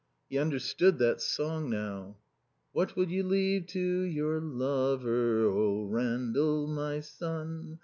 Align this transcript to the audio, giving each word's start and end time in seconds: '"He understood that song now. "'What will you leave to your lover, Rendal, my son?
'"He 0.31 0.39
understood 0.39 0.97
that 0.97 1.21
song 1.21 1.69
now. 1.69 2.17
"'What 2.71 2.95
will 2.95 3.07
you 3.09 3.21
leave 3.21 3.67
to 3.67 4.01
your 4.01 4.39
lover, 4.41 5.47
Rendal, 5.47 6.65
my 6.67 7.01
son? 7.01 7.77